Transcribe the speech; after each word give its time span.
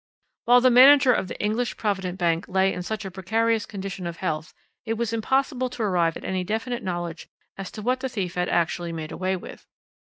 "While 0.45 0.61
the 0.61 0.71
manager 0.71 1.13
of 1.13 1.27
the 1.27 1.39
English 1.39 1.77
Provident 1.77 2.17
Bank 2.17 2.47
lay 2.47 2.73
in 2.73 2.81
such 2.81 3.05
a 3.05 3.11
precarious 3.11 3.67
condition 3.67 4.07
of 4.07 4.17
health, 4.17 4.51
it 4.83 4.93
was 4.95 5.13
impossible 5.13 5.69
to 5.69 5.83
arrive 5.83 6.17
at 6.17 6.25
any 6.25 6.43
definite 6.43 6.81
knowledge 6.81 7.27
as 7.55 7.69
to 7.73 7.83
what 7.83 7.99
the 7.99 8.09
thief 8.09 8.33
had 8.33 8.49
actually 8.49 8.93
made 8.93 9.11
away 9.11 9.35
with. 9.35 9.67